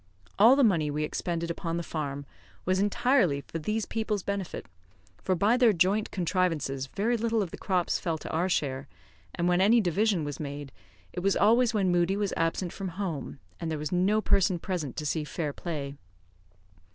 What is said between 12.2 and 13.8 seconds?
absent from home; and there